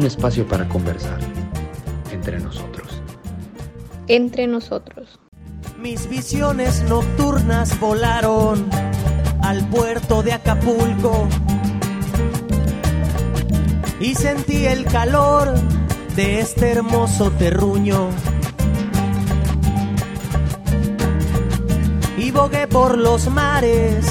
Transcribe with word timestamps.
un 0.00 0.06
espacio 0.06 0.48
para 0.48 0.66
conversar 0.66 1.18
entre 2.10 2.40
nosotros. 2.40 3.02
Entre 4.08 4.46
nosotros. 4.46 5.20
Mis 5.78 6.08
visiones 6.08 6.82
nocturnas 6.88 7.78
volaron 7.78 8.66
al 9.42 9.68
puerto 9.68 10.22
de 10.22 10.32
Acapulco 10.32 11.28
y 14.00 14.14
sentí 14.14 14.64
el 14.64 14.86
calor 14.86 15.54
de 16.16 16.40
este 16.40 16.70
hermoso 16.72 17.30
terruño. 17.32 18.08
Y 22.16 22.30
bogué 22.30 22.66
por 22.68 22.96
los 22.96 23.28
mares 23.28 24.06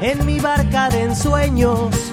en 0.00 0.24
mi 0.24 0.40
barca 0.40 0.88
de 0.88 1.02
ensueños. 1.02 2.06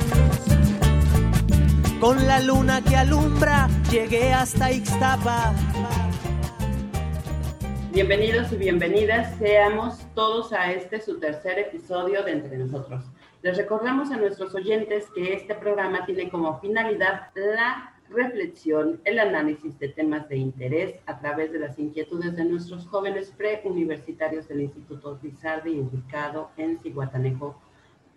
Con 2.04 2.28
la 2.28 2.42
luna 2.42 2.82
que 2.84 2.98
alumbra, 2.98 3.70
llegué 3.90 4.34
hasta 4.34 4.70
Ixtapa. 4.74 5.54
Bienvenidos 7.94 8.52
y 8.52 8.58
bienvenidas 8.58 9.38
seamos 9.38 10.06
todos 10.14 10.52
a 10.52 10.74
este 10.74 11.00
su 11.00 11.18
tercer 11.22 11.60
episodio 11.60 12.22
de 12.24 12.34
Entre 12.34 12.58
Nosotros. 12.58 13.06
Les 13.42 13.56
recordamos 13.56 14.12
a 14.12 14.18
nuestros 14.18 14.54
oyentes 14.54 15.06
que 15.16 15.34
este 15.34 15.56
programa 15.56 16.06
tiene 16.06 16.30
como 16.30 16.60
finalidad 16.60 17.30
la 17.36 17.96
reflexión, 18.10 19.00
el 19.06 19.20
análisis 19.20 19.80
de 19.80 19.88
temas 19.88 20.28
de 20.28 20.36
interés 20.36 20.96
a 21.06 21.22
través 21.22 21.54
de 21.54 21.60
las 21.60 21.80
inquietudes 21.80 22.36
de 22.36 22.44
nuestros 22.44 22.86
jóvenes 22.86 23.32
preuniversitarios 23.38 24.50
del 24.50 24.64
Instituto 24.64 25.18
Lizardi, 25.24 25.80
ubicado 25.80 26.50
en 26.58 26.78
Cihuatanejo 26.80 27.58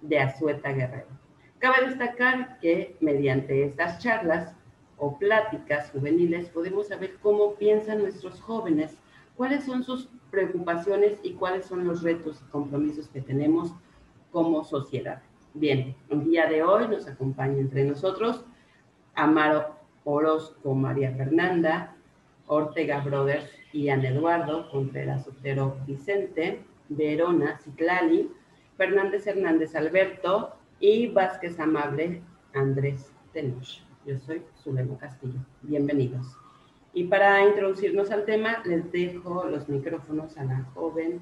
de 0.01 0.19
Azueta 0.19 0.73
Guerrero. 0.73 1.26
Cabe 1.59 1.87
destacar 1.87 2.59
que 2.61 2.97
mediante 3.01 3.65
estas 3.65 3.99
charlas 3.99 4.55
o 4.99 5.19
pláticas 5.19 5.91
juveniles 5.91 6.49
podemos 6.51 6.89
saber 6.89 7.17
cómo 7.23 7.55
piensan 7.55 8.03
nuestros 8.03 8.41
jóvenes 8.41 8.97
cuáles 9.37 9.65
son 9.65 9.83
sus 9.83 10.09
preocupaciones 10.31 11.19
y 11.23 11.33
cuáles 11.33 11.67
son 11.67 11.87
los 11.87 12.03
retos 12.03 12.43
y 12.43 12.51
compromisos 12.51 13.09
que 13.09 13.21
tenemos 13.21 13.73
como 14.33 14.65
sociedad. 14.65 15.23
Bien, 15.55 15.95
el 16.11 16.25
día 16.25 16.47
de 16.47 16.63
hoy 16.63 16.89
nos 16.89 17.07
acompaña 17.09 17.59
entre 17.59 17.85
nosotros 17.85 18.45
Amaro 19.15 19.75
Orozco, 20.05 20.75
María 20.75 21.13
Fernanda, 21.13 21.97
Ortega 22.47 23.01
Brothers, 23.01 23.51
Ian 23.73 24.05
Eduardo, 24.05 24.71
Contreras 24.71 25.27
Otero 25.27 25.79
Vicente, 25.87 26.61
Verona 26.89 27.59
Ciclali, 27.59 28.31
Fernández 28.77 29.27
Hernández 29.27 29.75
Alberto 29.75 30.55
y 30.81 31.09
Vázquez 31.09 31.59
Amable 31.59 32.23
Andrés 32.55 33.11
Tenoch. 33.33 33.81
Yo 34.05 34.19
soy 34.19 34.43
Zulema 34.63 34.99
Castillo. 34.99 35.39
Bienvenidos. 35.63 36.27
Y 36.93 37.05
para 37.05 37.45
introducirnos 37.45 38.11
al 38.11 38.25
tema, 38.25 38.63
les 38.65 38.91
dejo 38.93 39.45
los 39.45 39.69
micrófonos 39.69 40.37
a 40.37 40.45
la 40.45 40.65
joven 40.75 41.21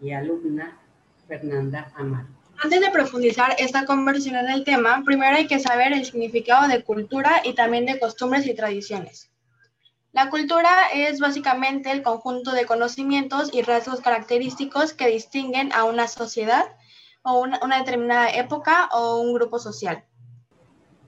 y 0.00 0.12
alumna 0.12 0.78
Fernanda 1.28 1.92
Amar. 1.96 2.26
Antes 2.62 2.80
de 2.80 2.90
profundizar 2.90 3.54
esta 3.58 3.84
conversión 3.84 4.36
en 4.36 4.48
el 4.48 4.64
tema, 4.64 5.02
primero 5.04 5.36
hay 5.36 5.46
que 5.46 5.58
saber 5.58 5.92
el 5.92 6.04
significado 6.04 6.68
de 6.68 6.82
cultura 6.82 7.42
y 7.44 7.54
también 7.54 7.86
de 7.86 7.98
costumbres 7.98 8.46
y 8.46 8.54
tradiciones. 8.54 9.30
La 10.12 10.30
cultura 10.30 10.88
es 10.94 11.18
básicamente 11.18 11.90
el 11.90 12.02
conjunto 12.02 12.52
de 12.52 12.66
conocimientos 12.66 13.52
y 13.52 13.62
rasgos 13.62 14.00
característicos 14.00 14.92
que 14.92 15.08
distinguen 15.08 15.72
a 15.72 15.84
una 15.84 16.06
sociedad 16.06 16.66
o 17.24 17.40
una, 17.40 17.78
determinada 17.78 18.30
época 18.30 18.88
o 18.92 19.20
un 19.20 19.34
grupo 19.34 19.58
social. 19.58 20.04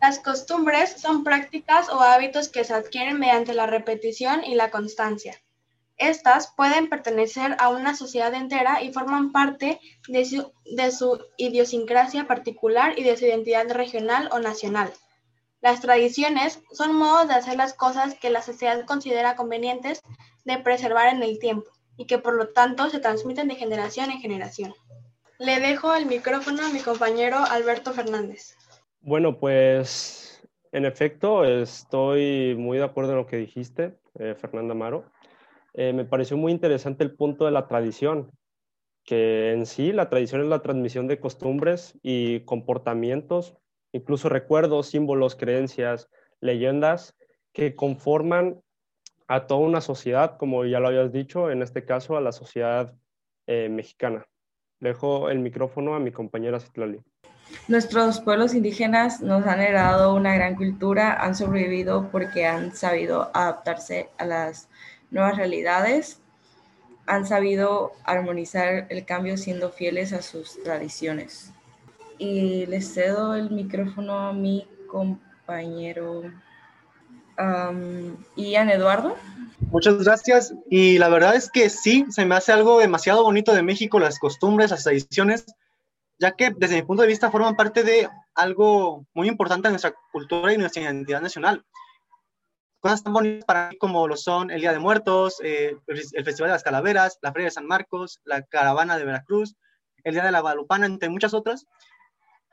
Las 0.01 0.19
costumbres 0.19 1.01
son 1.01 1.25
prácticas 1.25 1.89
o 1.89 2.01
hábitos 2.01 2.49
que 2.49 2.65
se 2.65 2.75
adquieren 2.75 3.19
mediante 3.19 3.55
la 3.55 3.67
repetición 3.67 4.43
y 4.45 4.55
la 4.55 4.71
constancia. 4.71 5.41
Estas 5.99 6.53
pueden 6.57 6.89
pertenecer 6.89 7.57
a 7.59 7.69
una 7.69 7.95
sociedad 7.95 8.35
entera 8.35 8.83
y 8.83 8.93
forman 8.93 9.33
parte 9.33 9.81
de 10.09 10.25
su, 10.91 11.23
idiosincrasia 11.37 12.27
particular 12.27 12.99
y 12.99 13.03
de 13.03 13.17
su 13.17 13.25
identidad 13.25 13.71
regional 13.71 14.29
o 14.33 14.39
nacional. 14.39 14.93
Las 15.63 15.81
tradiciones 15.81 16.61
son 16.73 16.95
modos 16.95 17.29
de 17.29 17.35
hacer 17.35 17.57
las 17.57 17.73
cosas 17.73 18.15
que 18.15 18.31
la 18.31 18.43
sociedad 18.43 18.85
considera 18.85 19.37
convenientes 19.37 20.03
de 20.45 20.59
preservar 20.59 21.15
en 21.15 21.23
el 21.23 21.39
tiempo 21.39 21.71
y 21.97 22.07
que 22.07 22.19
por 22.19 22.35
lo 22.35 22.51
tanto 22.51 22.91
se 22.91 23.01
transmiten 23.01 23.49
de 23.49 23.57
generación 23.57 24.11
en 24.11 24.21
generación. 24.21 24.75
Le 25.39 25.61
dejo 25.61 25.95
el 25.95 26.07
micrófono 26.07 26.65
a 26.65 26.71
mi 26.71 26.81
compañero 26.81 27.37
Alberto 27.39 27.93
Fernández. 27.93 28.57
Bueno, 29.01 29.39
pues 29.39 30.27
en 30.73 30.85
efecto, 30.85 31.45
estoy 31.45 32.55
muy 32.57 32.79
de 32.79 32.85
acuerdo 32.85 33.13
en 33.13 33.19
lo 33.19 33.27
que 33.27 33.37
dijiste, 33.37 33.99
eh, 34.19 34.35
Fernanda 34.39 34.73
Amaro. 34.73 35.05
Eh, 35.75 35.93
me 35.93 36.05
pareció 36.05 36.37
muy 36.37 36.53
interesante 36.53 37.05
el 37.05 37.15
punto 37.15 37.45
de 37.45 37.51
la 37.51 37.67
tradición, 37.67 38.31
que 39.05 39.53
en 39.53 39.67
sí 39.67 39.93
la 39.93 40.09
tradición 40.09 40.41
es 40.41 40.49
la 40.49 40.63
transmisión 40.63 41.07
de 41.07 41.21
costumbres 41.21 41.99
y 42.03 42.41
comportamientos, 42.41 43.57
incluso 43.93 44.29
recuerdos, 44.29 44.89
símbolos, 44.89 45.37
creencias, 45.37 46.09
leyendas 46.41 47.15
que 47.53 47.75
conforman 47.75 48.61
a 49.29 49.47
toda 49.47 49.61
una 49.61 49.81
sociedad, 49.81 50.37
como 50.39 50.65
ya 50.65 50.81
lo 50.81 50.89
habías 50.89 51.13
dicho, 51.13 51.51
en 51.51 51.63
este 51.63 51.85
caso 51.85 52.17
a 52.17 52.21
la 52.21 52.33
sociedad 52.33 52.95
eh, 53.47 53.69
mexicana. 53.69 54.27
Dejo 54.81 55.31
el 55.31 55.39
micrófono 55.39 55.95
a 55.95 56.01
mi 56.01 56.13
compañera 56.13 56.61
Citlali. 56.61 57.01
Nuestros 57.69 58.21
pueblos 58.21 58.55
indígenas 58.55 59.21
nos 59.21 59.47
han 59.47 59.61
heredado 59.61 60.15
una 60.15 60.35
gran 60.35 60.57
cultura, 60.57 61.15
han 61.15 61.35
sobrevivido 61.35 62.11
porque 62.11 62.47
han 62.47 62.75
sabido 62.75 63.31
adaptarse 63.35 64.11
a 64.19 64.25
las 64.25 64.69
nuevas 65.11 65.37
realidades, 65.37 66.21
han 67.07 67.27
sabido 67.27 67.93
armonizar 68.05 68.87
el 68.91 69.05
cambio 69.05 69.37
siendo 69.37 69.71
fieles 69.71 70.13
a 70.13 70.23
sus 70.23 70.63
tradiciones. 70.63 71.53
Y 72.19 72.67
les 72.67 72.93
cedo 72.93 73.35
el 73.35 73.51
micrófono 73.51 74.19
a 74.19 74.33
mi 74.33 74.69
compañero 74.89 76.23
um, 77.39 78.17
Ian 78.37 78.71
Eduardo. 78.71 79.17
Muchas 79.71 80.05
gracias. 80.05 80.55
Y 80.71 80.99
la 80.99 81.09
verdad 81.09 81.35
es 81.35 81.51
que 81.51 81.71
sí, 81.71 82.05
se 82.11 82.25
me 82.25 82.35
hace 82.35 82.53
algo 82.53 82.79
demasiado 82.79 83.23
bonito 83.23 83.55
de 83.55 83.63
México, 83.63 83.99
las 83.99 84.19
costumbres, 84.19 84.71
las 84.71 84.85
tradiciones 84.85 85.47
ya 86.19 86.33
que 86.33 86.51
desde 86.57 86.77
mi 86.77 86.83
punto 86.83 87.03
de 87.03 87.09
vista 87.09 87.31
forman 87.31 87.57
parte 87.57 87.83
de 87.83 88.09
algo 88.35 89.07
muy 89.15 89.29
importante 89.29 89.69
en 89.69 89.73
nuestra 89.73 89.95
cultura 90.13 90.53
y 90.53 90.59
nuestra 90.59 90.83
identidad 90.83 91.21
nacional. 91.21 91.65
Cosas 92.81 93.03
tan 93.03 93.13
bonitas 93.13 93.45
para 93.45 93.71
mí 93.71 93.79
como 93.79 94.07
lo 94.07 94.17
son 94.17 94.51
el 94.51 94.61
Día 94.61 94.73
de 94.73 94.79
Muertos, 94.79 95.41
eh, 95.43 95.77
el 95.87 96.25
Festival 96.25 96.51
de 96.51 96.55
las 96.55 96.63
Calaveras, 96.63 97.19
la 97.23 97.33
Feria 97.33 97.47
de 97.47 97.53
San 97.53 97.67
Marcos, 97.67 98.21
la 98.25 98.43
Caravana 98.43 98.97
de 98.97 99.05
Veracruz, 99.05 99.57
el 100.05 100.15
Día 100.15 100.25
de 100.25 100.33
la 100.33 100.41
Guadalupana, 100.41 100.87
entre 100.87 101.09
muchas 101.09 101.35
otras, 101.35 101.67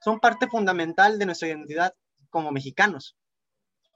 son 0.02 0.20
parte 0.20 0.48
fundamental 0.48 1.20
de 1.20 1.26
nuestra 1.26 1.48
identidad 1.48 1.94
como 2.30 2.52
mexicanos, 2.52 3.16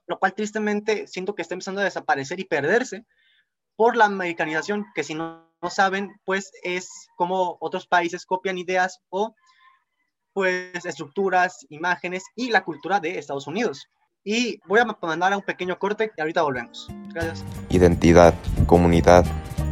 lo 0.08 0.18
cual 0.18 0.34
tristemente 0.34 1.06
siento 1.06 1.34
que 1.34 1.42
está 1.42 1.54
empezando 1.54 1.80
a 1.80 1.84
desaparecer 1.84 2.40
y 2.40 2.44
perderse 2.44 3.04
por 3.76 3.96
la 3.96 4.06
americanización, 4.06 4.86
que 4.94 5.04
si 5.04 5.14
no, 5.14 5.48
no 5.62 5.70
saben, 5.70 6.10
pues 6.24 6.50
es 6.62 6.88
como 7.16 7.58
otros 7.60 7.86
países 7.86 8.26
copian 8.26 8.58
ideas 8.58 9.00
o 9.10 9.34
pues 10.32 10.84
estructuras, 10.84 11.66
imágenes 11.68 12.24
y 12.34 12.50
la 12.50 12.64
cultura 12.64 13.00
de 13.00 13.18
Estados 13.18 13.46
Unidos. 13.46 13.88
Y 14.24 14.58
voy 14.66 14.80
a 14.80 14.84
mandar 14.84 15.32
a 15.32 15.36
un 15.36 15.42
pequeño 15.42 15.78
corte 15.78 16.10
y 16.16 16.20
ahorita 16.20 16.42
volvemos. 16.42 16.88
Gracias. 17.12 17.44
Identidad, 17.70 18.34
comunidad, 18.66 19.24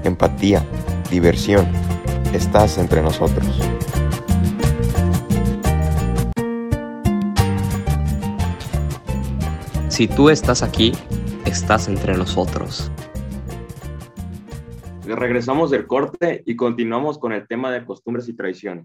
empatía, 0.05 0.65
diversión. 1.11 1.67
Estás 2.33 2.79
entre 2.79 3.03
nosotros. 3.03 3.47
Si 9.97 10.07
tú 10.07 10.29
estás 10.29 10.63
aquí, 10.63 10.93
estás 11.47 11.89
entre 11.89 12.19
nosotros. 12.19 12.93
Regresamos 15.07 15.71
del 15.71 15.87
corte 15.87 16.43
y 16.45 16.55
continuamos 16.55 17.19
con 17.19 17.33
el 17.33 17.49
tema 17.49 17.73
de 17.73 17.83
costumbres 17.87 18.29
y 18.29 18.37
tradiciones. 18.37 18.85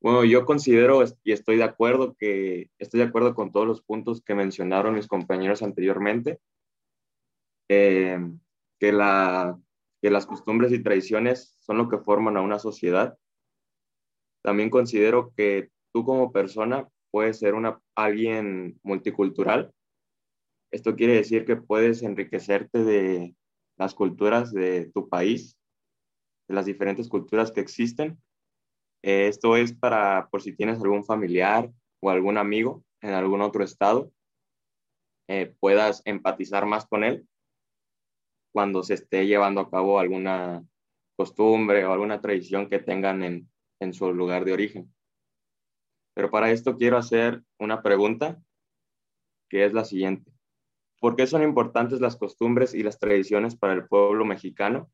Bueno, 0.00 0.24
yo 0.24 0.46
considero 0.46 1.02
y 1.24 1.32
estoy 1.32 1.56
de 1.56 1.64
acuerdo 1.64 2.14
que 2.16 2.70
estoy 2.78 3.00
de 3.00 3.06
acuerdo 3.06 3.34
con 3.34 3.50
todos 3.50 3.66
los 3.66 3.82
puntos 3.82 4.22
que 4.22 4.36
mencionaron 4.36 4.94
mis 4.94 5.08
compañeros 5.08 5.60
anteriormente, 5.60 6.38
eh, 7.68 8.16
que, 8.78 8.92
la, 8.92 9.58
que 10.00 10.10
las 10.12 10.24
costumbres 10.24 10.70
y 10.70 10.84
tradiciones 10.84 11.56
son 11.62 11.78
lo 11.78 11.88
que 11.88 11.98
forman 11.98 12.36
a 12.36 12.42
una 12.42 12.60
sociedad. 12.60 13.18
También 14.44 14.70
considero 14.70 15.32
que 15.36 15.70
tú 15.92 16.04
como 16.04 16.30
persona 16.30 16.88
puedes 17.10 17.40
ser 17.40 17.54
una, 17.54 17.80
alguien 17.96 18.78
multicultural. 18.84 19.74
Esto 20.70 20.94
quiere 20.94 21.14
decir 21.14 21.44
que 21.44 21.56
puedes 21.56 22.02
enriquecerte 22.02 22.84
de 22.84 23.34
las 23.76 23.94
culturas 23.94 24.52
de 24.52 24.90
tu 24.94 25.08
país, 25.08 25.56
de 26.48 26.54
las 26.54 26.66
diferentes 26.66 27.08
culturas 27.08 27.50
que 27.50 27.60
existen 27.60 28.20
esto 29.02 29.56
es 29.56 29.72
para 29.72 30.28
por 30.30 30.42
si 30.42 30.54
tienes 30.54 30.80
algún 30.80 31.04
familiar 31.04 31.72
o 32.00 32.10
algún 32.10 32.36
amigo 32.36 32.84
en 33.00 33.14
algún 33.14 33.40
otro 33.40 33.64
estado, 33.64 34.12
eh, 35.28 35.54
puedas 35.58 36.02
empatizar 36.04 36.66
más 36.66 36.86
con 36.86 37.04
él 37.04 37.26
cuando 38.52 38.82
se 38.82 38.94
esté 38.94 39.26
llevando 39.26 39.60
a 39.60 39.70
cabo 39.70 39.98
alguna 39.98 40.64
costumbre 41.16 41.84
o 41.84 41.92
alguna 41.92 42.20
tradición 42.20 42.68
que 42.68 42.78
tengan 42.78 43.22
en, 43.22 43.50
en 43.80 43.94
su 43.94 44.12
lugar 44.12 44.44
de 44.44 44.52
origen. 44.52 44.92
Pero 46.14 46.30
para 46.30 46.50
esto 46.50 46.76
quiero 46.76 46.98
hacer 46.98 47.42
una 47.58 47.82
pregunta 47.82 48.42
que 49.48 49.64
es 49.64 49.72
la 49.72 49.84
siguiente. 49.84 50.30
¿Por 51.00 51.16
qué 51.16 51.26
son 51.26 51.42
importantes 51.42 52.00
las 52.00 52.16
costumbres 52.16 52.74
y 52.74 52.82
las 52.82 52.98
tradiciones 52.98 53.56
para 53.56 53.72
el 53.72 53.86
pueblo 53.88 54.24
mexicano? 54.24 54.90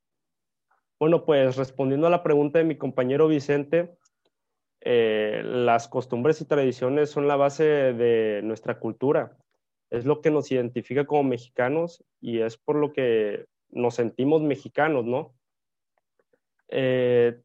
Bueno, 0.99 1.25
pues 1.25 1.57
respondiendo 1.57 2.07
a 2.07 2.11
la 2.11 2.23
pregunta 2.23 2.59
de 2.59 2.65
mi 2.65 2.79
compañero 2.79 3.27
Vicente, 3.29 3.99
eh, 4.81 5.43
las 5.45 5.89
costumbres 5.89 6.41
y 6.41 6.45
tradiciones 6.45 7.11
son 7.11 7.27
la 7.27 7.35
base 7.37 7.65
de 7.65 8.41
nuestra 8.45 8.79
cultura. 8.79 9.37
Es 9.91 10.07
lo 10.07 10.21
que 10.21 10.31
nos 10.31 10.51
identifica 10.53 11.07
como 11.07 11.25
mexicanos 11.25 12.05
y 12.21 12.41
es 12.41 12.57
por 12.57 12.77
lo 12.77 12.93
que 12.93 13.47
nos 13.69 13.97
sentimos 13.97 14.43
mexicanos, 14.43 15.05
¿no? 15.05 15.35
Eh, 16.69 17.41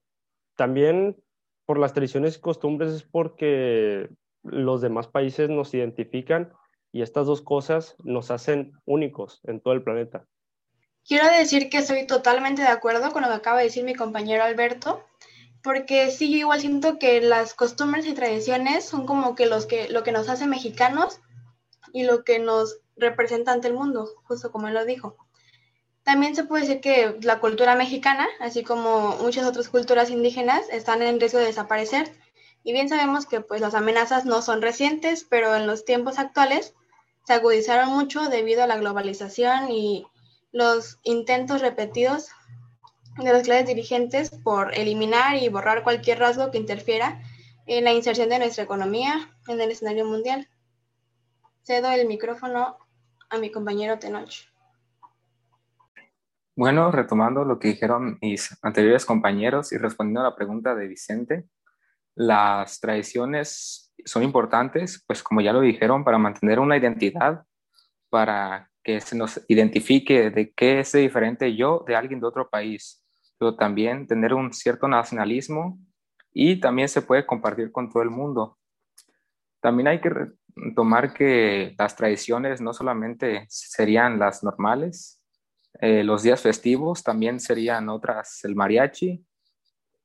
también 0.56 1.18
por 1.66 1.80
las 1.80 1.94
tradiciones 1.94 2.38
y 2.38 2.42
costumbres 2.42 2.92
es 2.92 3.04
porque 3.04 4.10
los 4.44 4.82
demás 4.82 5.08
países 5.08 5.50
nos 5.50 5.74
identifican 5.74 6.54
y 6.92 7.02
estas 7.02 7.26
dos 7.26 7.42
cosas 7.42 7.96
nos 8.04 8.32
hacen 8.32 8.74
únicos 8.86 9.40
en 9.44 9.62
todo 9.62 9.74
el 9.74 9.84
planeta. 9.84 10.26
Quiero 11.08 11.28
decir 11.28 11.70
que 11.70 11.78
estoy 11.78 12.06
totalmente 12.06 12.62
de 12.62 12.68
acuerdo 12.68 13.12
con 13.12 13.24
lo 13.24 13.30
que 13.30 13.36
acaba 13.36 13.58
de 13.58 13.66
decir 13.66 13.84
mi 13.84 13.96
compañero 13.96 14.44
Alberto, 14.44 15.04
porque 15.64 16.12
sí, 16.12 16.32
yo 16.32 16.38
igual 16.38 16.60
siento 16.60 17.00
que 17.00 17.22
las 17.22 17.54
costumbres 17.54 18.06
y 18.08 18.14
tradiciones 18.14 18.86
son 18.86 19.06
como 19.06 19.36
que, 19.36 19.46
los 19.46 19.66
que 19.66 19.90
lo 19.90 20.04
que 20.04 20.12
nos 20.12 20.30
hace 20.30 20.48
mexicanos 20.48 21.20
y 21.94 22.04
lo 22.04 22.24
que 22.24 22.40
nos 22.40 22.80
representa 22.96 23.52
ante 23.52 23.68
el 23.68 23.74
mundo, 23.74 24.10
justo 24.24 24.52
como 24.52 24.68
él 24.68 24.74
lo 24.74 24.86
dijo. 24.86 25.18
También 26.04 26.36
se 26.36 26.44
puede 26.44 26.64
decir 26.64 26.82
que 26.82 27.18
la 27.22 27.40
cultura 27.40 27.76
mexicana, 27.76 28.28
así 28.40 28.64
como 28.64 29.18
muchas 29.18 29.46
otras 29.46 29.70
culturas 29.70 30.10
indígenas, 30.10 30.68
están 30.72 31.04
en 31.04 31.20
riesgo 31.20 31.40
de 31.40 31.46
desaparecer. 31.46 32.12
Y 32.64 32.74
bien 32.74 32.90
sabemos 32.90 33.26
que 33.26 33.42
pues 33.42 33.62
las 33.62 33.76
amenazas 33.76 34.26
no 34.26 34.42
son 34.42 34.62
recientes, 34.62 35.26
pero 35.30 35.56
en 35.56 35.68
los 35.68 35.86
tiempos 35.86 36.18
actuales 36.18 36.74
se 37.26 37.34
agudizaron 37.34 37.90
mucho 37.90 38.30
debido 38.30 38.64
a 38.64 38.68
la 38.68 38.78
globalización 38.78 39.70
y 39.70 40.06
los 40.52 41.00
intentos 41.04 41.62
repetidos 41.62 42.30
de 43.18 43.32
los 43.32 43.44
claves 43.44 43.68
dirigentes 43.68 44.30
por 44.44 44.74
eliminar 44.74 45.38
y 45.38 45.50
borrar 45.50 45.84
cualquier 45.84 46.20
rasgo 46.20 46.52
que 46.52 46.58
interfiera 46.58 47.22
en 47.66 47.84
la 47.84 47.94
inserción 47.94 48.30
de 48.30 48.40
nuestra 48.40 48.64
economía 48.64 49.30
en 49.48 49.62
el 49.62 49.72
escenario 49.72 50.06
mundial. 50.06 50.48
Cedo 51.64 51.92
el 51.92 52.08
micrófono 52.08 52.78
a 53.30 53.38
mi 53.38 53.52
compañero 53.52 54.00
Tenoch. 54.00 54.52
Bueno, 56.56 56.92
retomando 56.92 57.46
lo 57.46 57.60
que 57.60 57.70
dijeron 57.70 58.18
mis 58.22 58.58
anteriores 58.62 59.06
compañeros 59.06 59.72
y 59.72 59.78
respondiendo 59.78 60.22
a 60.22 60.26
la 60.26 60.36
pregunta 60.36 60.76
de 60.76 60.88
Vicente, 60.88 61.46
las 62.16 62.80
tradiciones 62.80 63.91
son 64.06 64.24
importantes, 64.24 65.04
pues 65.06 65.24
como 65.24 65.42
ya 65.42 65.54
lo 65.54 65.62
dijeron, 65.62 66.04
para 66.04 66.18
mantener 66.18 66.60
una 66.60 66.78
identidad, 66.78 67.44
para 68.10 68.70
que 68.84 69.00
se 69.00 69.16
nos 69.16 69.42
identifique 69.48 70.32
de 70.32 70.52
qué 70.52 70.80
es 70.80 70.92
diferente 70.92 71.56
yo 71.56 71.84
de 71.88 71.96
alguien 71.96 72.20
de 72.20 72.28
otro 72.28 72.50
país, 72.50 73.04
pero 73.38 73.56
también 73.56 74.08
tener 74.08 74.34
un 74.34 74.54
cierto 74.54 74.88
nacionalismo 74.88 75.80
y 76.34 76.60
también 76.60 76.90
se 76.90 77.02
puede 77.02 77.26
compartir 77.26 77.72
con 77.72 77.90
todo 77.90 78.04
el 78.04 78.10
mundo. 78.10 78.58
También 79.60 79.88
hay 79.88 80.02
que 80.02 80.10
tomar 80.76 81.14
que 81.14 81.76
las 81.78 81.96
tradiciones 81.96 82.62
no 82.62 82.74
solamente 82.74 83.46
serían 83.50 84.18
las 84.18 84.44
normales, 84.44 85.22
eh, 85.80 86.04
los 86.04 86.24
días 86.24 86.42
festivos 86.42 87.04
también 87.04 87.40
serían 87.40 87.90
otras, 87.90 88.44
el 88.44 88.56
mariachi 88.56 89.26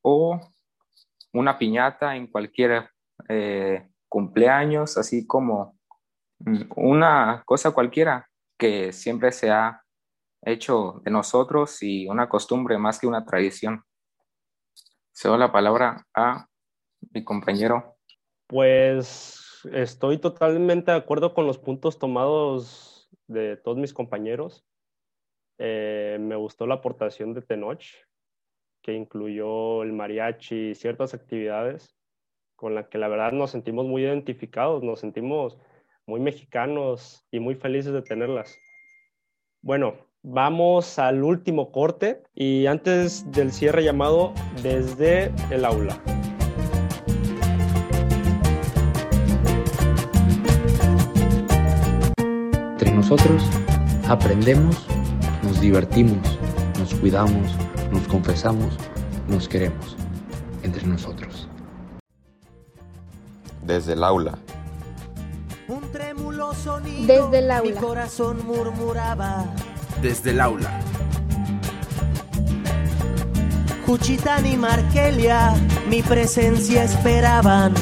o 0.03 0.41
una 1.33 1.59
piñata 1.59 2.17
en 2.17 2.29
cualquier 2.29 2.91
eh, 3.29 3.89
cumpleaños, 4.09 4.97
así 4.97 5.27
como 5.27 5.77
una 6.77 7.43
cosa 7.47 7.73
cualquiera 7.73 8.29
que 8.59 8.93
siempre 8.93 9.33
se 9.33 9.51
ha 9.51 9.83
hecho 10.43 11.01
de 11.05 11.11
nosotros 11.11 11.83
y 11.83 12.07
una 12.07 12.29
costumbre 12.29 12.79
más 12.79 12.99
que 12.99 13.07
una 13.07 13.25
tradición. 13.25 13.83
Cedo 15.13 15.37
la 15.37 15.51
palabra 15.51 16.07
a 16.15 16.47
mi 17.13 17.25
compañero. 17.25 17.97
Pues 18.47 19.67
estoy 19.73 20.19
totalmente 20.19 20.91
de 20.91 20.99
acuerdo 20.99 21.35
con 21.35 21.47
los 21.47 21.59
puntos 21.59 21.99
tomados 21.99 23.09
de 23.27 23.57
todos 23.57 23.77
mis 23.79 23.93
compañeros. 23.93 24.65
Eh, 25.59 26.19
me 26.21 26.37
gustó 26.37 26.67
la 26.67 26.75
aportación 26.77 27.33
de 27.33 27.43
Tenoch, 27.43 27.83
que 28.83 28.93
incluyó 28.93 29.83
el 29.83 29.93
mariachi 29.93 30.71
y 30.71 30.75
ciertas 30.75 31.15
actividades 31.15 31.96
con 32.57 32.75
las 32.75 32.89
que 32.89 32.99
la 32.99 33.09
verdad 33.09 33.33
nos 33.33 33.51
sentimos 33.51 33.87
muy 33.87 34.03
identificados, 34.03 34.83
nos 34.83 35.01
sentimos 35.01 35.59
muy 36.07 36.21
mexicanos 36.21 37.25
y 37.31 37.41
muy 37.41 37.55
felices 37.55 37.93
de 37.93 38.03
tenerlas. 38.03 38.59
Bueno, 39.63 39.95
vamos 40.23 40.99
al 40.99 41.23
último 41.23 41.71
corte 41.71 42.23
y 42.35 42.67
antes 42.67 43.31
del 43.33 43.53
cierre 43.53 43.85
llamado 43.85 44.33
desde 44.63 45.33
el 45.51 45.65
aula. 45.65 46.01
Entre 52.73 52.91
nosotros 52.93 53.43
aprendemos 54.09 54.87
nos 55.43 55.61
divertimos, 55.61 56.19
nos 56.79 56.95
cuidamos, 56.95 57.55
nos 57.93 58.07
confesamos, 58.09 58.77
nos 59.29 59.49
queremos 59.49 59.97
entre 60.63 60.87
nosotros. 60.87 61.49
Desde 63.67 63.95
el 63.95 64.05
aula. 64.05 64.39
Un 65.69 65.91
trémulo 65.91 66.55
sonido, 66.55 67.07
Desde 67.31 67.39
el 67.45 67.51
aula. 67.51 67.71
mi 67.71 67.77
corazón 67.77 68.47
murmuraba. 68.47 69.45
Desde 70.01 70.31
el 70.31 70.41
aula. 70.41 70.71
Juchitán 73.87 74.47
y 74.47 74.57
Markelia, 74.57 75.55
mi 75.89 76.03
presencia 76.03 76.85
esperaban. 76.85 77.75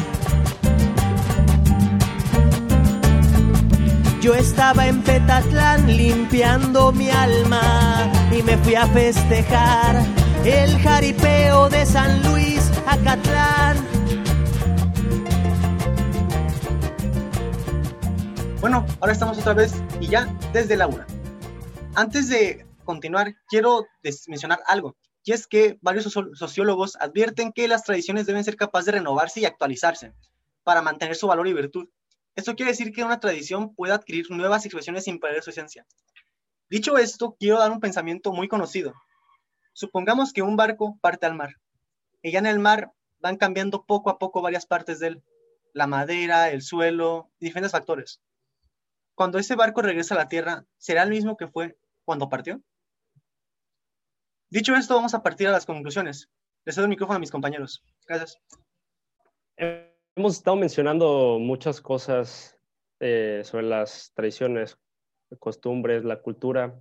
Yo 4.20 4.34
estaba 4.34 4.86
en 4.86 5.02
Petatlán 5.02 5.86
limpiando 5.86 6.92
mi 6.92 7.10
alma 7.10 8.10
y 8.34 8.42
me 8.42 8.56
fui 8.58 8.74
a 8.74 8.86
festejar 8.86 10.02
el 10.46 10.78
jaripeo 10.80 11.68
de 11.68 11.84
San 11.84 12.22
Luis 12.22 12.70
Acatlán. 12.86 13.93
Bueno, 18.64 18.86
ahora 19.02 19.12
estamos 19.12 19.36
otra 19.36 19.52
vez 19.52 19.74
y 20.00 20.06
ya 20.06 20.24
desde 20.54 20.72
el 20.72 20.80
aula. 20.80 21.06
Antes 21.94 22.30
de 22.30 22.66
continuar, 22.86 23.34
quiero 23.46 23.84
mencionar 24.26 24.60
algo, 24.66 24.96
y 25.22 25.32
es 25.32 25.46
que 25.46 25.76
varios 25.82 26.10
sociólogos 26.32 26.96
advierten 26.96 27.52
que 27.52 27.68
las 27.68 27.84
tradiciones 27.84 28.24
deben 28.24 28.42
ser 28.42 28.56
capaces 28.56 28.86
de 28.86 28.92
renovarse 28.92 29.40
y 29.40 29.44
actualizarse 29.44 30.14
para 30.62 30.80
mantener 30.80 31.14
su 31.14 31.26
valor 31.26 31.46
y 31.46 31.52
virtud. 31.52 31.90
Esto 32.36 32.56
quiere 32.56 32.72
decir 32.72 32.90
que 32.90 33.04
una 33.04 33.20
tradición 33.20 33.74
puede 33.74 33.92
adquirir 33.92 34.30
nuevas 34.30 34.64
expresiones 34.64 35.04
sin 35.04 35.20
perder 35.20 35.42
su 35.42 35.50
esencia. 35.50 35.84
Dicho 36.70 36.96
esto, 36.96 37.36
quiero 37.38 37.58
dar 37.58 37.70
un 37.70 37.80
pensamiento 37.80 38.32
muy 38.32 38.48
conocido. 38.48 38.94
Supongamos 39.74 40.32
que 40.32 40.40
un 40.40 40.56
barco 40.56 40.98
parte 41.02 41.26
al 41.26 41.34
mar, 41.34 41.50
y 42.22 42.32
ya 42.32 42.38
en 42.38 42.46
el 42.46 42.60
mar 42.60 42.94
van 43.18 43.36
cambiando 43.36 43.84
poco 43.84 44.08
a 44.08 44.18
poco 44.18 44.40
varias 44.40 44.64
partes 44.64 45.00
de 45.00 45.08
él, 45.08 45.22
la 45.74 45.86
madera, 45.86 46.48
el 46.48 46.62
suelo, 46.62 47.30
diferentes 47.38 47.72
factores. 47.72 48.22
Cuando 49.14 49.38
ese 49.38 49.54
barco 49.54 49.80
regresa 49.82 50.14
a 50.14 50.18
la 50.18 50.28
tierra, 50.28 50.64
¿será 50.76 51.02
el 51.02 51.10
mismo 51.10 51.36
que 51.36 51.48
fue 51.48 51.76
cuando 52.04 52.28
partió? 52.28 52.60
Dicho 54.50 54.74
esto, 54.74 54.94
vamos 54.94 55.14
a 55.14 55.22
partir 55.22 55.48
a 55.48 55.52
las 55.52 55.66
conclusiones. 55.66 56.30
Les 56.64 56.74
cedo 56.74 56.84
el 56.84 56.90
micrófono 56.90 57.16
a 57.16 57.20
mis 57.20 57.30
compañeros. 57.30 57.84
Gracias. 58.06 58.40
Hemos 59.56 60.36
estado 60.36 60.56
mencionando 60.56 61.38
muchas 61.40 61.80
cosas 61.80 62.58
eh, 63.00 63.42
sobre 63.44 63.66
las 63.66 64.12
tradiciones, 64.14 64.78
costumbres, 65.38 66.04
la 66.04 66.20
cultura, 66.22 66.78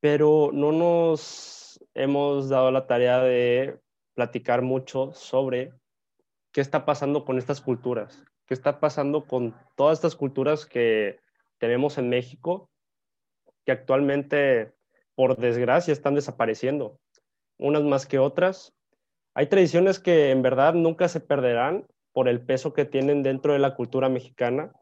pero 0.00 0.50
no 0.52 0.72
nos 0.72 1.80
hemos 1.94 2.48
dado 2.48 2.70
la 2.70 2.86
tarea 2.86 3.20
de 3.20 3.80
platicar 4.14 4.62
mucho 4.62 5.12
sobre 5.12 5.72
qué 6.52 6.60
está 6.60 6.84
pasando 6.84 7.24
con 7.24 7.38
estas 7.38 7.60
culturas, 7.60 8.24
qué 8.46 8.54
está 8.54 8.80
pasando 8.80 9.26
con 9.26 9.54
todas 9.74 9.98
estas 9.98 10.16
culturas 10.16 10.64
que 10.66 11.18
tenemos 11.58 11.98
en 11.98 12.08
México, 12.08 12.70
que 13.64 13.72
actualmente, 13.72 14.72
por 15.14 15.36
desgracia, 15.36 15.92
están 15.92 16.14
desapareciendo, 16.14 16.98
unas 17.58 17.82
más 17.82 18.06
que 18.06 18.18
otras. 18.18 18.74
Hay 19.34 19.46
tradiciones 19.46 19.98
que 19.98 20.30
en 20.30 20.42
verdad 20.42 20.74
nunca 20.74 21.08
se 21.08 21.20
perderán 21.20 21.86
por 22.12 22.28
el 22.28 22.40
peso 22.40 22.72
que 22.72 22.84
tienen 22.84 23.22
dentro 23.22 23.52
de 23.52 23.58
la 23.58 23.74
cultura 23.74 24.08
mexicana, 24.08 24.72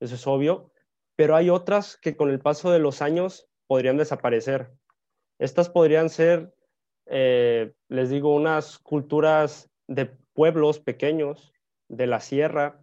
eso 0.00 0.14
es 0.14 0.26
obvio, 0.26 0.72
pero 1.16 1.34
hay 1.34 1.50
otras 1.50 1.96
que 1.96 2.16
con 2.16 2.30
el 2.30 2.38
paso 2.38 2.70
de 2.70 2.78
los 2.78 3.02
años 3.02 3.48
podrían 3.66 3.96
desaparecer. 3.96 4.70
Estas 5.38 5.68
podrían 5.68 6.08
ser, 6.08 6.54
eh, 7.06 7.72
les 7.88 8.10
digo, 8.10 8.34
unas 8.34 8.78
culturas 8.78 9.70
de 9.88 10.06
pueblos 10.32 10.78
pequeños, 10.78 11.52
de 11.88 12.06
la 12.06 12.20
sierra, 12.20 12.80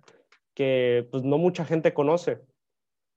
que 0.54 1.08
pues 1.12 1.24
no 1.24 1.38
mucha 1.38 1.64
gente 1.66 1.94
conoce. 1.94 2.42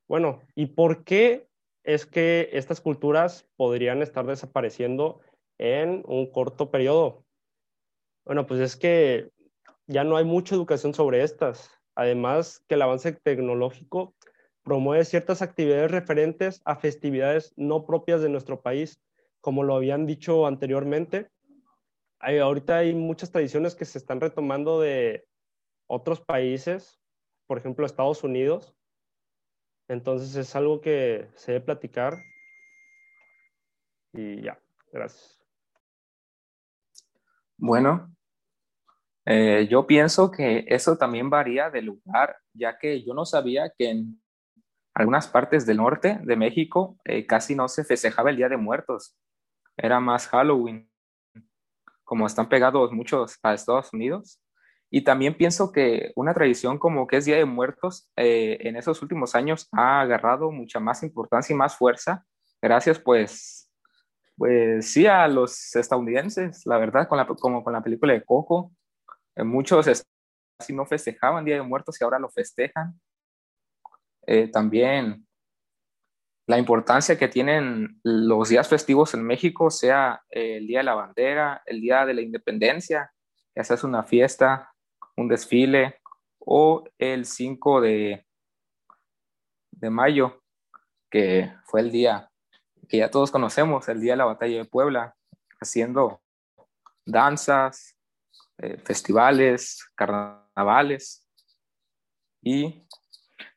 Bueno, 0.08 0.40
¿y 0.54 0.66
por 0.66 1.04
qué 1.04 1.48
es 1.84 2.06
que 2.06 2.48
estas 2.52 2.80
culturas 2.80 3.46
podrían 3.56 4.00
estar 4.00 4.26
desapareciendo 4.26 5.20
en 5.58 6.02
un 6.06 6.32
corto 6.32 6.70
periodo? 6.70 7.26
Bueno, 8.24 8.46
pues 8.46 8.60
es 8.60 8.76
que 8.76 9.30
ya 9.86 10.04
no 10.04 10.16
hay 10.16 10.24
mucha 10.24 10.54
educación 10.54 10.94
sobre 10.94 11.22
estas. 11.22 11.70
Además 11.94 12.64
que 12.68 12.76
el 12.76 12.82
avance 12.82 13.12
tecnológico 13.12 14.14
promueve 14.62 15.04
ciertas 15.04 15.42
actividades 15.42 15.90
referentes 15.90 16.62
a 16.64 16.76
festividades 16.76 17.52
no 17.56 17.84
propias 17.84 18.22
de 18.22 18.30
nuestro 18.30 18.62
país, 18.62 19.02
como 19.42 19.62
lo 19.62 19.76
habían 19.76 20.06
dicho 20.06 20.46
anteriormente. 20.46 21.30
Hay, 22.18 22.38
ahorita 22.38 22.78
hay 22.78 22.94
muchas 22.94 23.30
tradiciones 23.30 23.74
que 23.74 23.84
se 23.84 23.98
están 23.98 24.20
retomando 24.22 24.80
de 24.80 25.26
otros 25.86 26.20
países, 26.22 26.98
por 27.46 27.58
ejemplo 27.58 27.84
Estados 27.84 28.24
Unidos. 28.24 28.77
Entonces 29.88 30.36
es 30.36 30.54
algo 30.54 30.80
que 30.80 31.28
se 31.34 31.52
debe 31.52 31.64
platicar. 31.64 32.18
Y 34.12 34.42
ya, 34.42 34.58
gracias. 34.92 35.38
Bueno, 37.56 38.14
eh, 39.24 39.66
yo 39.70 39.86
pienso 39.86 40.30
que 40.30 40.64
eso 40.68 40.96
también 40.96 41.28
varía 41.28 41.70
de 41.70 41.82
lugar, 41.82 42.36
ya 42.52 42.78
que 42.78 43.02
yo 43.04 43.14
no 43.14 43.24
sabía 43.24 43.70
que 43.76 43.90
en 43.90 44.22
algunas 44.94 45.28
partes 45.28 45.66
del 45.66 45.78
norte 45.78 46.18
de 46.22 46.36
México 46.36 46.98
eh, 47.04 47.26
casi 47.26 47.54
no 47.54 47.68
se 47.68 47.84
festejaba 47.84 48.30
el 48.30 48.36
Día 48.36 48.48
de 48.48 48.56
Muertos. 48.56 49.16
Era 49.76 50.00
más 50.00 50.28
Halloween, 50.28 50.90
como 52.04 52.26
están 52.26 52.48
pegados 52.48 52.90
muchos 52.92 53.38
a 53.42 53.54
Estados 53.54 53.92
Unidos. 53.92 54.40
Y 54.90 55.02
también 55.02 55.36
pienso 55.36 55.70
que 55.70 56.12
una 56.16 56.32
tradición 56.32 56.78
como 56.78 57.06
que 57.06 57.18
es 57.18 57.26
Día 57.26 57.36
de 57.36 57.44
Muertos 57.44 58.10
eh, 58.16 58.56
en 58.60 58.76
esos 58.76 59.02
últimos 59.02 59.34
años 59.34 59.68
ha 59.72 60.00
agarrado 60.00 60.50
mucha 60.50 60.80
más 60.80 61.02
importancia 61.02 61.52
y 61.52 61.56
más 61.56 61.76
fuerza, 61.76 62.24
gracias 62.62 62.98
pues, 62.98 63.70
pues 64.36 64.90
sí 64.90 65.06
a 65.06 65.28
los 65.28 65.76
estadounidenses, 65.76 66.64
la 66.64 66.78
verdad, 66.78 67.06
con 67.06 67.18
la, 67.18 67.26
como 67.26 67.62
con 67.62 67.72
la 67.74 67.82
película 67.82 68.14
de 68.14 68.24
Coco, 68.24 68.72
eh, 69.36 69.44
muchos 69.44 69.86
casi 70.58 70.74
no 70.74 70.86
festejaban 70.86 71.44
Día 71.44 71.56
de 71.56 71.62
Muertos 71.62 72.00
y 72.00 72.04
ahora 72.04 72.18
lo 72.18 72.30
festejan. 72.30 72.98
Eh, 74.26 74.48
también 74.48 75.26
la 76.46 76.58
importancia 76.58 77.18
que 77.18 77.28
tienen 77.28 78.00
los 78.02 78.48
días 78.48 78.68
festivos 78.68 79.12
en 79.12 79.22
México, 79.22 79.70
sea 79.70 80.22
el 80.30 80.66
Día 80.66 80.78
de 80.78 80.84
la 80.84 80.94
Bandera, 80.94 81.62
el 81.66 81.82
Día 81.82 82.06
de 82.06 82.14
la 82.14 82.22
Independencia, 82.22 83.12
que 83.54 83.60
haces 83.60 83.84
una 83.84 84.02
fiesta, 84.02 84.72
un 85.18 85.28
desfile, 85.28 86.00
o 86.38 86.84
el 86.98 87.26
5 87.26 87.80
de, 87.80 88.24
de 89.72 89.90
mayo, 89.90 90.42
que 91.10 91.52
fue 91.64 91.80
el 91.80 91.90
día 91.90 92.30
que 92.88 92.98
ya 92.98 93.10
todos 93.10 93.30
conocemos, 93.30 93.88
el 93.88 94.00
día 94.00 94.12
de 94.12 94.18
la 94.18 94.24
batalla 94.24 94.58
de 94.58 94.64
Puebla, 94.64 95.14
haciendo 95.60 96.22
danzas, 97.04 97.96
eh, 98.58 98.78
festivales, 98.78 99.84
carnavales, 99.94 101.28
y 102.42 102.86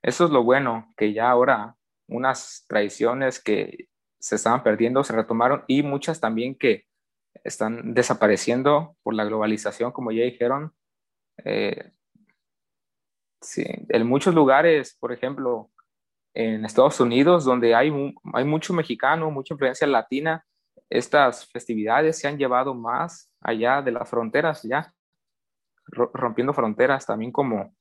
eso 0.02 0.26
es 0.26 0.32
lo 0.32 0.44
bueno, 0.44 0.92
que 0.98 1.14
ya 1.14 1.30
ahora 1.30 1.78
unas 2.08 2.66
tradiciones 2.68 3.42
que 3.42 3.88
se 4.20 4.36
estaban 4.36 4.64
perdiendo 4.64 5.04
se 5.04 5.14
retomaron 5.14 5.64
y 5.68 5.84
muchas 5.84 6.20
también 6.20 6.56
que 6.56 6.86
están 7.44 7.94
desapareciendo 7.94 8.98
por 9.04 9.14
la 9.14 9.24
globalización, 9.24 9.92
como 9.92 10.12
ya 10.12 10.24
dijeron. 10.24 10.74
Eh, 11.46 11.92
sí, 13.42 13.64
en 13.90 14.08
muchos 14.08 14.34
lugares, 14.34 14.96
por 15.00 15.12
ejemplo, 15.12 15.70
en 16.34 16.66
Estados 16.66 17.00
Unidos, 17.00 17.46
donde 17.46 17.76
hay, 17.76 17.92
hay 18.34 18.46
mucho 18.46 18.74
mexicano, 18.74 19.32
mucha 19.32 19.54
influencia 19.54 19.88
latina, 19.88 20.46
estas 20.90 21.48
festividades 21.48 22.20
se 22.20 22.28
han 22.28 22.38
llevado 22.38 22.74
más 22.74 23.30
allá 23.40 23.82
de 23.82 23.92
las 23.92 24.10
fronteras, 24.10 24.62
ya 24.64 24.94
rompiendo 25.86 26.54
fronteras, 26.54 27.06
también 27.06 27.32
como 27.32 27.74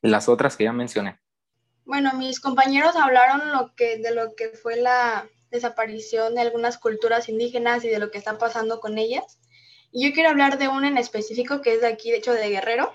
las 0.00 0.28
otras 0.28 0.56
que 0.56 0.64
ya 0.64 0.72
mencioné. 0.72 1.18
Bueno, 1.84 2.12
mis 2.14 2.40
compañeros 2.40 2.96
hablaron 2.96 3.52
lo 3.52 3.74
que, 3.74 3.98
de 3.98 4.14
lo 4.14 4.34
que 4.34 4.48
fue 4.50 4.76
la 4.76 5.26
desaparición 5.50 6.34
de 6.34 6.40
algunas 6.40 6.78
culturas 6.78 7.28
indígenas 7.28 7.84
y 7.84 7.88
de 7.88 7.98
lo 7.98 8.10
que 8.10 8.18
está 8.18 8.38
pasando 8.38 8.80
con 8.80 8.98
ellas. 8.98 9.38
Yo 9.96 10.12
quiero 10.12 10.30
hablar 10.30 10.58
de 10.58 10.66
una 10.66 10.88
en 10.88 10.98
específico 10.98 11.60
que 11.60 11.74
es 11.74 11.80
de 11.80 11.86
aquí, 11.86 12.10
de 12.10 12.16
hecho, 12.16 12.32
de 12.32 12.48
Guerrero. 12.48 12.92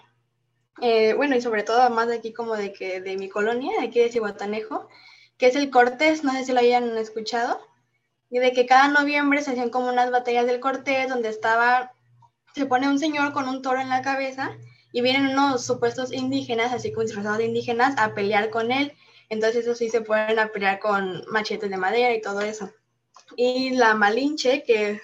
Eh, 0.82 1.14
bueno, 1.14 1.34
y 1.38 1.42
sobre 1.42 1.64
todo 1.64 1.90
más 1.90 2.10
de 2.10 2.18
aquí 2.18 2.34
como 2.34 2.58
de, 2.58 2.74
que, 2.74 3.00
de 3.00 3.16
mi 3.16 3.30
colonia, 3.30 3.80
de 3.80 3.88
aquí 3.88 4.00
de 4.00 4.12
Cihuatanejo, 4.12 4.90
que 5.38 5.48
es 5.48 5.56
el 5.56 5.70
Cortés, 5.70 6.26
no 6.26 6.34
sé 6.34 6.44
si 6.44 6.52
lo 6.52 6.60
hayan 6.60 6.98
escuchado, 6.98 7.62
y 8.30 8.40
de 8.40 8.52
que 8.52 8.66
cada 8.66 8.90
noviembre 8.90 9.42
se 9.42 9.52
hacían 9.52 9.70
como 9.70 9.88
unas 9.88 10.12
batallas 10.12 10.46
del 10.46 10.60
Cortés 10.60 11.08
donde 11.08 11.30
estaba, 11.30 11.94
se 12.54 12.66
pone 12.66 12.90
un 12.90 13.00
señor 13.00 13.32
con 13.32 13.48
un 13.48 13.62
toro 13.62 13.80
en 13.80 13.90
la 13.90 14.02
cabeza 14.02 14.58
y 14.92 15.02
vienen 15.02 15.28
unos 15.28 15.66
supuestos 15.66 16.12
indígenas, 16.12 16.74
así 16.74 16.92
como 16.92 17.06
disfrazados 17.06 17.42
indígenas, 17.42 17.96
a 17.98 18.14
pelear 18.14 18.50
con 18.50 18.74
él. 18.74 18.92
Entonces 19.30 19.64
eso 19.64 19.74
sí 19.74 19.90
se 19.90 20.02
pueden 20.02 20.38
a 20.38 20.50
pelear 20.50 20.80
con 20.80 21.24
machetes 21.32 21.70
de 21.70 21.78
madera 21.78 22.14
y 22.14 22.22
todo 22.22 22.42
eso. 22.42 22.72
Y 23.38 23.72
la 23.72 23.94
Malinche, 23.94 24.64
que 24.64 25.00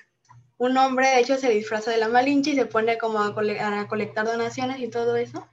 un 0.57 0.77
hombre 0.77 1.07
de 1.07 1.19
hecho 1.19 1.37
se 1.37 1.49
disfraza 1.49 1.91
de 1.91 1.97
la 1.97 2.07
Malinche 2.07 2.51
y 2.51 2.55
se 2.55 2.65
pone 2.65 2.97
como 2.97 3.19
a, 3.19 3.33
colectar 3.33 4.25
donaciones 4.25 4.79
y 4.79 4.89
todo 4.89 5.15
eso. 5.15 5.47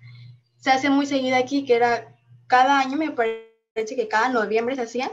Se 0.59 0.71
hace 0.71 0.91
muy 0.91 1.07
seguida 1.07 1.39
aquí, 1.39 1.65
que 1.65 1.75
era 1.75 2.15
cada 2.47 2.79
año, 2.79 2.97
me 2.97 3.11
parece 3.11 3.97
que 3.97 4.09
cada 4.09 4.29
noviembre 4.29 4.77
se 4.77 4.83
hacían. 4.83 5.11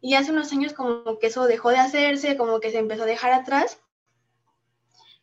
Y 0.00 0.14
hace 0.14 0.32
unos 0.32 0.52
años 0.52 0.72
como 0.72 1.18
que 1.18 1.28
eso 1.28 1.46
dejó 1.46 1.70
de 1.70 1.78
hacerse, 1.78 2.36
como 2.36 2.60
que 2.60 2.70
se 2.70 2.78
empezó 2.78 3.04
a 3.04 3.06
dejar 3.06 3.32
atrás. 3.32 3.78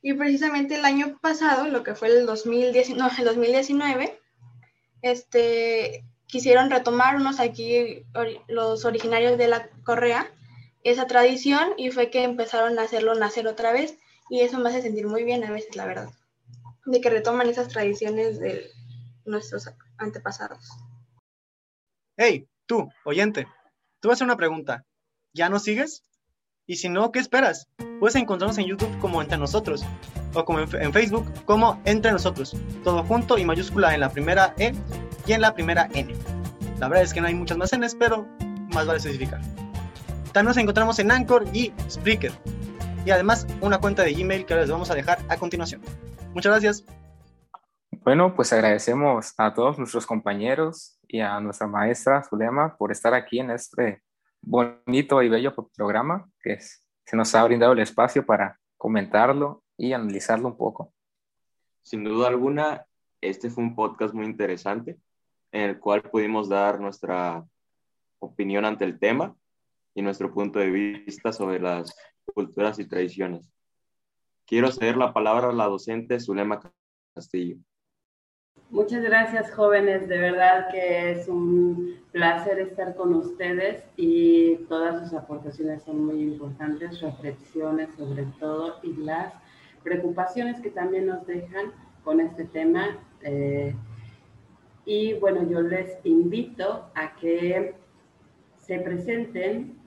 Y 0.02 0.14
precisamente 0.14 0.76
el 0.76 0.86
año 0.86 1.20
pasado, 1.22 1.68
lo 1.68 1.84
que 1.84 1.94
fue 1.94 2.08
el 2.08 2.26
2019, 2.26 3.12
el 3.20 3.26
2019 3.26 4.20
este, 5.02 6.06
quisieron 6.28 6.70
retomar 6.70 7.16
unos 7.16 7.40
aquí, 7.40 8.06
los 8.48 8.86
originarios 8.86 9.38
de 9.38 9.48
la 9.48 9.70
Correa, 9.84 10.32
esa 10.84 11.08
tradición 11.08 11.74
y 11.78 11.92
fue 11.92 12.10
que 12.10 12.24
empezaron 12.24 12.80
a 12.80 12.84
hacerlo 12.84 13.16
nacer 13.16 13.48
otra 13.48 13.72
vez 13.72 13.98
y 14.30 14.42
eso 14.42 14.60
me 14.60 14.70
hace 14.70 14.82
sentir 14.82 15.08
muy 15.08 15.24
bien 15.24 15.44
a 15.44 15.52
veces, 15.52 15.76
la 15.76 15.86
verdad, 15.86 16.10
de 16.86 17.02
que 17.02 17.10
retoman 17.10 17.50
esas 17.50 17.68
tradiciones 17.70 18.40
de 18.40 18.70
nuestros 19.26 19.70
antepasados. 19.98 20.70
Hey, 22.18 22.48
tú, 22.66 22.90
oyente, 23.06 23.48
tú 24.00 24.10
vas 24.10 24.16
a 24.16 24.18
hacer 24.18 24.26
una 24.26 24.38
pregunta. 24.38 24.86
¿Ya 25.34 25.50
no 25.50 25.60
sigues? 25.60 26.04
Y 26.66 26.76
si 26.76 26.90
no, 26.90 27.12
¿qué 27.12 27.20
esperas? 27.20 27.68
Puedes 28.00 28.16
encontrarnos 28.16 28.58
en 28.58 28.66
YouTube 28.66 29.00
como 29.00 29.22
Entre 29.22 29.38
Nosotros 29.38 29.84
o 30.34 30.46
como 30.46 30.60
en, 30.60 30.94
Facebook 30.94 31.26
como 31.46 31.82
Entre 31.86 32.12
Nosotros, 32.12 32.56
todo 32.84 33.04
junto 33.04 33.38
y 33.38 33.46
mayúscula 33.46 33.94
en 33.94 34.02
la 34.02 34.12
primera 34.12 34.54
E 34.58 34.74
y 35.26 35.34
en 35.34 35.42
la 35.42 35.54
primera 35.54 35.90
N. 35.94 36.14
La 36.80 36.88
verdad 36.88 37.04
es 37.04 37.14
que 37.14 37.22
no 37.22 37.28
hay 37.28 37.34
muchas 37.34 37.58
más 37.58 37.76
Ns, 37.76 37.96
pero 37.96 38.28
más 38.74 38.86
vale 38.86 38.98
especificar. 38.98 39.42
También 40.40 40.52
nos 40.52 40.58
encontramos 40.58 40.98
en 41.00 41.12
Anchor 41.12 41.44
y 41.52 41.74
Spreaker. 41.90 42.32
Y 43.06 43.12
además 43.12 43.46
una 43.60 43.78
cuenta 43.78 44.04
de 44.04 44.14
Gmail 44.14 44.46
que 44.46 44.56
les 44.56 44.72
vamos 44.72 44.90
a 44.90 44.96
dejar 44.96 45.20
a 45.28 45.36
continuación. 45.36 45.82
Muchas 46.34 46.54
gracias. 46.54 46.86
Bueno, 48.06 48.34
pues 48.34 48.54
agradecemos 48.54 49.34
a 49.38 49.54
todos 49.54 49.78
nuestros 49.78 50.06
compañeros 50.06 50.98
y 51.10 51.20
a 51.20 51.42
nuestra 51.42 51.68
maestra 51.68 52.24
Zulema 52.24 52.78
por 52.78 52.94
estar 52.94 53.14
aquí 53.14 53.42
en 53.42 53.52
este 53.52 54.02
bonito 54.42 55.22
y 55.22 55.28
bello 55.28 55.54
programa 55.76 56.30
que 56.42 56.54
es 56.54 56.86
se 57.04 57.18
nos 57.18 57.36
ha 57.36 57.44
brindado 57.44 57.74
el 57.74 57.80
espacio 57.80 58.26
para 58.26 58.58
comentarlo 58.78 59.62
y 59.76 59.92
analizarlo 59.92 60.48
un 60.48 60.56
poco. 60.56 60.94
Sin 61.82 62.06
duda 62.06 62.30
alguna, 62.30 62.86
este 63.20 63.50
fue 63.50 63.62
un 63.62 63.76
podcast 63.76 64.14
muy 64.14 64.24
interesante 64.26 64.98
en 65.52 65.64
el 65.64 65.80
cual 65.82 66.02
pudimos 66.02 66.48
dar 66.48 66.80
nuestra 66.80 67.44
opinión 68.20 68.64
ante 68.64 68.86
el 68.86 68.98
tema 68.98 69.36
y 69.94 70.02
nuestro 70.02 70.34
punto 70.34 70.60
de 70.60 70.70
vista 70.70 71.32
sobre 71.32 71.60
las 71.60 71.96
culturas 72.34 72.80
y 72.80 72.88
tradiciones. 72.88 73.50
Quiero 74.46 74.72
ceder 74.72 74.98
la 74.98 75.14
palabra 75.14 75.50
a 75.50 75.54
la 75.54 75.66
docente 75.66 76.20
Zulema 76.20 76.60
Castillo. 77.14 77.58
Muchas 78.72 79.04
gracias, 79.04 79.52
jóvenes. 79.52 80.08
De 80.08 80.18
verdad 80.18 80.70
que 80.72 81.12
es 81.12 81.28
un 81.28 81.96
placer 82.12 82.60
estar 82.60 82.96
con 82.96 83.16
ustedes 83.16 83.84
y 83.98 84.58
todas 84.68 85.02
sus 85.02 85.18
aportaciones 85.18 85.82
son 85.84 86.06
muy 86.06 86.22
importantes, 86.22 87.02
reflexiones 87.02 87.90
sobre 87.96 88.26
todo 88.40 88.76
y 88.84 88.94
las 88.94 89.34
preocupaciones 89.84 90.62
que 90.62 90.70
también 90.70 91.08
nos 91.08 91.26
dejan 91.26 91.72
con 92.04 92.20
este 92.20 92.46
tema. 92.46 93.00
Eh, 93.24 93.76
y 94.86 95.14
bueno, 95.14 95.50
yo 95.50 95.62
les 95.62 95.98
invito 96.04 96.92
a 96.94 97.16
que 97.16 97.74
se 98.58 98.80
presenten 98.80 99.79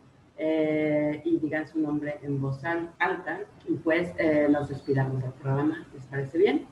eh, 0.44 1.22
y 1.25 1.38
digan 1.38 1.68
su 1.68 1.78
nombre 1.78 2.18
en 2.22 2.42
voz 2.42 2.64
alta 2.64 3.38
y 3.68 3.75
pues 3.75 4.12
eh, 4.18 4.49
nos 4.50 4.68
despidamos 4.68 5.22
del 5.22 5.32
programa. 5.34 5.87
¿Les 5.94 6.04
parece 6.06 6.37
bien? 6.37 6.66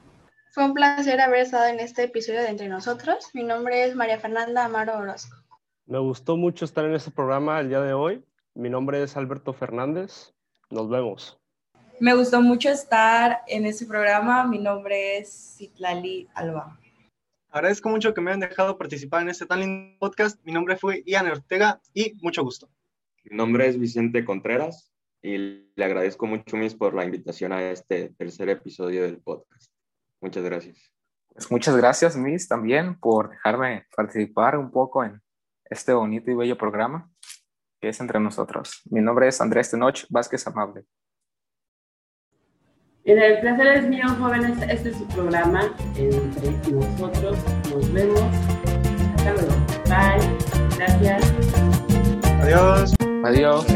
Fue 0.50 0.64
un 0.64 0.74
placer 0.74 1.20
haber 1.20 1.42
estado 1.42 1.66
en 1.66 1.78
este 1.78 2.02
episodio 2.02 2.40
de 2.40 2.48
Entre 2.48 2.68
Nosotros. 2.68 3.30
Mi 3.32 3.44
nombre 3.44 3.84
es 3.84 3.94
María 3.94 4.18
Fernanda 4.18 4.64
Amaro 4.64 4.98
Orozco. 4.98 5.36
Me 5.86 6.00
gustó 6.00 6.36
mucho 6.36 6.64
estar 6.64 6.84
en 6.84 6.94
este 6.94 7.12
programa 7.12 7.60
el 7.60 7.68
día 7.68 7.80
de 7.80 7.92
hoy. 7.92 8.24
Mi 8.56 8.68
nombre 8.68 9.00
es 9.04 9.16
Alberto 9.16 9.52
Fernández. 9.52 10.34
Nos 10.70 10.90
vemos. 10.90 11.38
Me 12.00 12.12
gustó 12.14 12.42
mucho 12.42 12.70
estar 12.70 13.42
en 13.46 13.66
este 13.66 13.86
programa. 13.86 14.44
Mi 14.48 14.58
nombre 14.58 15.18
es 15.18 15.54
Citlali 15.56 16.28
Alba. 16.34 16.76
Agradezco 17.50 17.88
mucho 17.88 18.14
que 18.14 18.20
me 18.20 18.32
hayan 18.32 18.40
dejado 18.40 18.76
participar 18.76 19.22
en 19.22 19.28
este 19.28 19.46
tan 19.46 19.60
lindo 19.60 19.96
podcast. 20.00 20.44
Mi 20.44 20.50
nombre 20.50 20.76
fue 20.76 21.04
Ian 21.06 21.30
Ortega 21.30 21.80
y 21.94 22.14
mucho 22.20 22.42
gusto. 22.42 22.68
Mi 23.30 23.37
nombre 23.37 23.68
es 23.68 23.78
Vicente 23.78 24.25
Contreras 24.25 24.92
y 25.22 25.38
le 25.38 25.84
agradezco 25.84 26.26
mucho, 26.26 26.56
Miss, 26.56 26.75
por 26.75 26.94
la 26.94 27.04
invitación 27.04 27.52
a 27.52 27.70
este 27.70 28.12
tercer 28.18 28.49
episodio 28.49 29.02
del 29.02 29.18
podcast. 29.18 29.70
Muchas 30.20 30.42
gracias. 30.42 30.92
Pues 31.28 31.49
muchas 31.49 31.76
gracias, 31.76 32.16
Miss, 32.16 32.49
también 32.49 32.99
por 32.99 33.30
dejarme 33.30 33.87
participar 33.94 34.58
un 34.58 34.72
poco 34.72 35.04
en 35.04 35.22
este 35.66 35.92
bonito 35.92 36.28
y 36.32 36.34
bello 36.34 36.58
programa 36.58 37.08
que 37.80 37.90
es 37.90 38.00
entre 38.00 38.18
nosotros. 38.18 38.82
Mi 38.90 39.00
nombre 39.00 39.28
es 39.28 39.40
Andrés 39.40 39.70
Tenoch 39.70 40.06
Vázquez 40.10 40.44
Amable. 40.49 40.84
El 43.04 43.40
placer 43.40 43.66
es 43.68 43.88
mío, 43.88 44.08
jóvenes. 44.18 44.58
Este 44.68 44.90
es 44.90 44.96
su 44.96 45.06
programa 45.06 45.72
entre 45.96 46.72
nosotros. 46.72 47.38
Nos 47.70 47.92
vemos. 47.92 48.20
Hasta 49.16 49.32
luego. 49.34 49.54
Bye. 49.87 50.76
Gracias. 50.76 51.32
Adiós. 52.42 53.00
Adiós. 53.24 53.66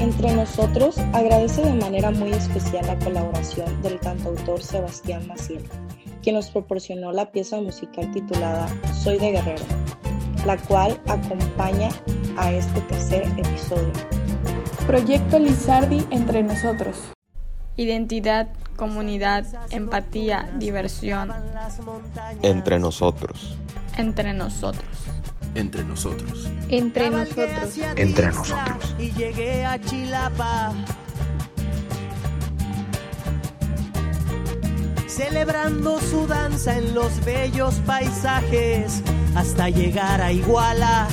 Entre 0.00 0.34
nosotros 0.34 0.98
agradece 1.12 1.62
de 1.62 1.74
manera 1.74 2.10
muy 2.10 2.32
especial 2.32 2.86
la 2.86 2.98
colaboración 2.98 3.82
del 3.82 3.98
cantautor 4.00 4.62
Sebastián 4.62 5.26
Maciel, 5.26 5.62
que 6.22 6.32
nos 6.32 6.50
proporcionó 6.50 7.12
la 7.12 7.30
pieza 7.32 7.60
musical 7.60 8.10
titulada 8.12 8.66
Soy 8.94 9.18
de 9.18 9.32
Guerrero, 9.32 9.64
la 10.46 10.56
cual 10.56 11.00
acompaña 11.06 11.90
a 12.36 12.52
este 12.52 12.80
tercer 12.82 13.24
episodio. 13.36 13.92
Proyecto 14.86 15.38
Lizardi 15.38 16.06
entre 16.10 16.42
nosotros. 16.42 16.96
Identidad, 17.76 18.48
comunidad, 18.76 19.44
empatía, 19.70 20.50
diversión. 20.58 21.32
Entre 22.42 22.78
nosotros. 22.78 23.58
Entre 23.96 24.32
nosotros. 24.32 25.13
Entre 25.54 25.84
nosotros. 25.84 26.50
Entre 26.68 27.10
nosotros. 27.10 27.78
Entre 27.96 28.26
nosotros. 28.26 28.94
Y 28.98 29.12
llegué 29.12 29.64
a 29.64 29.80
Chilapa. 29.80 30.72
Celebrando 35.06 36.00
su 36.00 36.26
danza 36.26 36.76
en 36.76 36.92
los 36.92 37.24
bellos 37.24 37.74
paisajes 37.86 39.00
hasta 39.36 39.68
llegar 39.68 40.20
a 40.20 40.32
Iguala. 40.32 41.06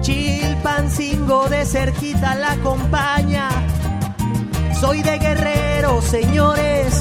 Chilpancingo 0.00 1.48
de 1.48 1.64
cerquita 1.64 2.34
la 2.34 2.52
acompaña. 2.52 3.48
Soy 4.80 5.02
de 5.02 5.18
guerrero, 5.18 6.02
señores. 6.02 7.00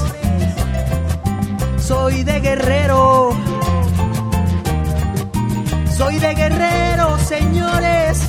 Soy 1.80 2.24
de 2.24 2.40
guerrero. 2.40 3.51
Soy 6.02 6.18
de 6.18 6.34
guerrero, 6.34 7.20
señores. 7.20 8.24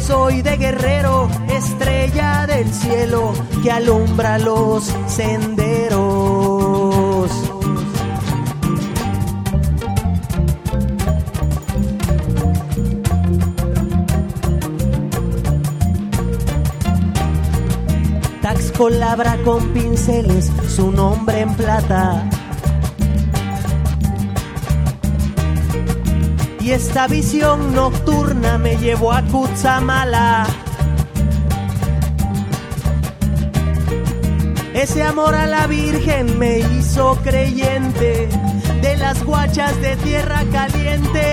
Soy 0.00 0.42
de 0.42 0.56
guerrero, 0.56 1.30
estrella 1.48 2.44
del 2.44 2.74
cielo 2.74 3.32
que 3.62 3.70
alumbra 3.70 4.36
los 4.38 4.92
senderos. 5.06 5.70
Taxco 18.42 18.90
labra 18.90 19.36
con 19.44 19.72
pinceles 19.72 20.50
su 20.66 20.90
nombre 20.90 21.42
en 21.42 21.54
plata. 21.54 22.28
Y 26.62 26.70
esta 26.70 27.08
visión 27.08 27.74
nocturna 27.74 28.56
me 28.56 28.76
llevó 28.76 29.12
a 29.12 29.22
Cutzamala. 29.22 30.46
Ese 34.72 35.02
amor 35.02 35.34
a 35.34 35.46
la 35.48 35.66
Virgen 35.66 36.38
me 36.38 36.60
hizo 36.60 37.16
creyente 37.24 38.28
de 38.80 38.96
las 38.96 39.24
guachas 39.24 39.80
de 39.80 39.96
tierra 39.96 40.44
caliente. 40.52 41.31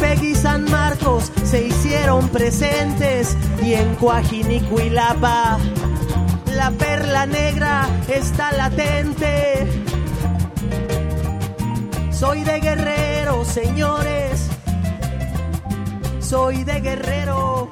Ometepec 0.00 0.22
y 0.22 0.34
San 0.34 0.64
Marcos 0.70 1.30
se 1.44 1.66
hicieron 1.66 2.28
presentes 2.30 3.36
y 3.62 3.74
en 3.74 3.94
Coajinicuilapa 3.96 5.58
la 6.54 6.70
perla 6.70 7.26
negra 7.26 7.86
está 8.08 8.52
latente. 8.52 9.66
Soy 12.10 12.44
de 12.44 12.60
guerrero, 12.60 13.44
señores. 13.44 14.48
Soy 16.20 16.64
de 16.64 16.80
guerrero. 16.80 17.70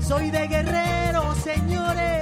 Soy 0.00 0.30
de 0.30 0.46
guerrero, 0.46 1.34
señores. 1.42 2.13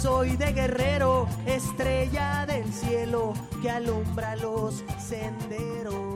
Soy 0.00 0.36
de 0.36 0.52
guerrero, 0.52 1.26
estrella 1.44 2.46
del 2.46 2.72
cielo 2.72 3.32
que 3.60 3.68
alumbra 3.68 4.36
los 4.36 4.84
senderos. 4.96 6.07